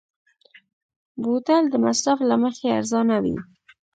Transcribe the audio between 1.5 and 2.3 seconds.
د مصرف